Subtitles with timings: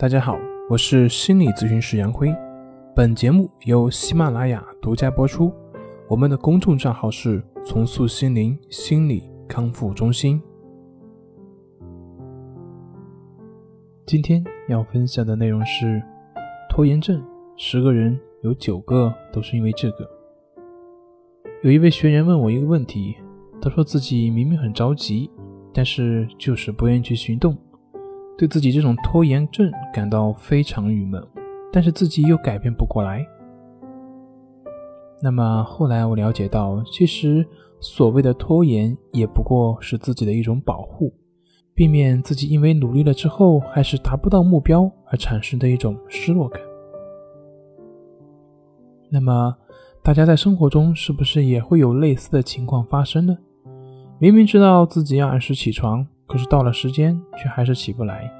[0.00, 0.38] 大家好，
[0.70, 2.32] 我是心理咨询师杨辉。
[2.94, 5.52] 本节目由喜马拉雅独家播出。
[6.06, 10.40] 我们的公众账号是“重塑心灵心理康复中心”。
[14.06, 16.00] 今天要分享的内容是
[16.70, 17.20] 拖延症，
[17.56, 20.08] 十个人有九个都是因为这个。
[21.64, 23.16] 有一位学员问我一个问题，
[23.60, 25.28] 他说自己明明很着急，
[25.74, 27.58] 但是就是不愿意去行动。
[28.38, 31.20] 对自己这种拖延症感到非常郁闷，
[31.72, 33.26] 但是自己又改变不过来。
[35.20, 37.44] 那么后来我了解到，其实
[37.80, 41.12] 所谓的拖延也不过是自己的一种保护，
[41.74, 46.62] 避免自己因为努力了之后还是达不到目标而产生的一种失落感。
[49.10, 49.56] 那么
[50.00, 53.36] 大家在生活中是不是也会有类似的情况发生呢？
[54.18, 56.06] 明明知道自己要按时起床。
[56.26, 58.30] 可是到了时间，却还是起不来。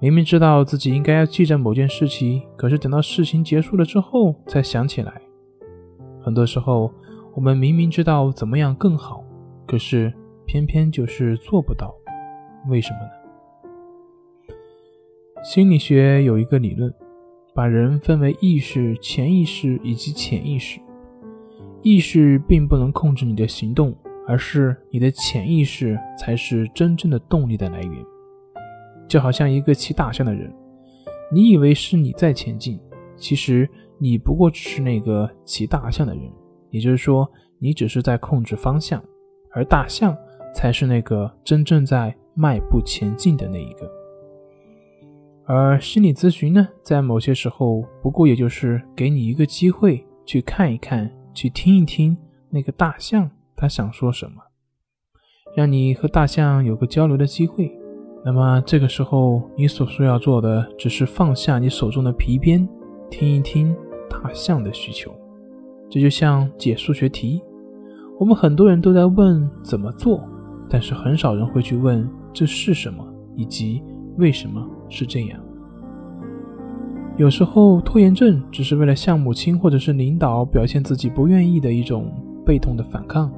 [0.00, 5.20] 明明知道自己应该要记着某件事情，可是等到事情结束了之后才想起来。
[6.20, 6.92] 很多时候，
[7.34, 9.22] 我们明明知道怎么样更好，
[9.66, 10.12] 可是
[10.46, 11.94] 偏偏就是做不到。
[12.68, 14.54] 为什么呢？
[15.44, 16.92] 心理学有一个理论，
[17.54, 20.80] 把人分为意识、潜意识以及潜意识。
[21.82, 23.94] 意识并不能控制你的行动。
[24.28, 28.04] 而是你的潜意识才是真正的动力的来源，
[29.08, 30.54] 就好像一个骑大象的人，
[31.32, 32.78] 你以为是你在前进，
[33.16, 33.66] 其实
[33.98, 36.30] 你不过只是那个骑大象的人，
[36.70, 37.26] 也就是说，
[37.58, 39.02] 你只是在控制方向，
[39.50, 40.14] 而大象
[40.54, 43.90] 才是那个真正在迈步前进的那一个。
[45.46, 52.14] 而心理咨询呢，在某些时候，不过也就是给你一个机会去看一看，去听一听
[52.50, 53.30] 那个大象。
[53.60, 54.40] 他想说什么，
[55.56, 57.68] 让你和大象有个交流的机会。
[58.24, 62.68] 那么这个时候，你所需要做的只是放下你手中的皮鞭，
[63.10, 63.74] 听一听
[64.08, 65.12] 大象的需求。
[65.90, 67.42] 这就像解数学题，
[68.20, 70.22] 我们很多人都在问怎么做，
[70.70, 73.04] 但是很少人会去问这是什么，
[73.34, 73.82] 以及
[74.18, 75.40] 为什么是这样。
[77.16, 82.12] 有时候拖延症只是为了向母亲或者是领导表现自己不愿意的一种
[82.46, 83.32] 被动的反抗。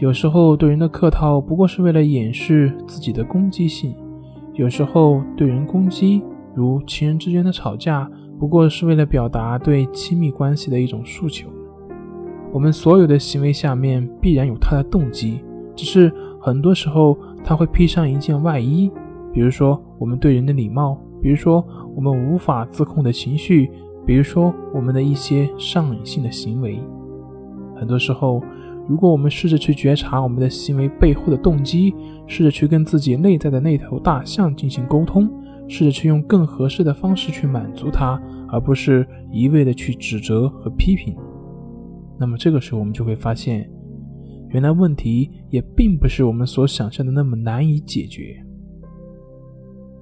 [0.00, 3.94] 有时候对人的客套不过是为了掩饰自己的攻击性，
[4.54, 6.22] 有时候对人攻击，
[6.54, 11.50] 如情人之间的吵架，不过是为了表达对亲密关系的一种诉求。
[12.50, 15.44] 我们所有的行为下面必然有他的动机，
[15.76, 16.10] 只是
[16.40, 18.90] 很多时候他会披上一件外衣，
[19.34, 21.62] 比如说我们对人的礼貌，比如说
[21.94, 23.70] 我们无法自控的情绪，
[24.06, 26.80] 比如说我们的一些上瘾性的行为，
[27.76, 28.42] 很多时候。
[28.88, 31.94] 如果我们试着去觉察我们的行为背后的动机，
[32.26, 35.30] 试着去跟自己内在的那头大象进行沟通，
[35.68, 41.14] 试着去用更合适的方式去满足它，而不是一味的去指责和批评，
[42.18, 43.70] 那么这个时候我们就会发现，
[44.48, 48.44] 原来问题也并不是我们所想象的那么难以解决。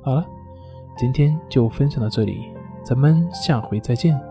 [0.02, 0.24] 好了，
[0.96, 2.38] 今天就分享到这里，
[2.82, 4.27] 咱们下回再见。